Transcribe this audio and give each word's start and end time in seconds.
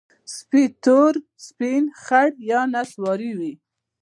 سپي 0.35 0.63
تور، 0.83 1.13
سپین، 1.47 1.83
خړ 2.03 2.29
یا 2.49 2.61
نسواري 2.73 3.31
وي. 3.39 3.53